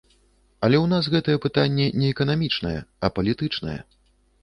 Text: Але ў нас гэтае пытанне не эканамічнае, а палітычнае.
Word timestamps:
Але 0.67 0.77
ў 0.81 0.87
нас 0.93 1.09
гэтае 1.17 1.37
пытанне 1.45 1.87
не 2.01 2.07
эканамічнае, 2.15 2.75
а 3.07 3.15
палітычнае. 3.19 3.81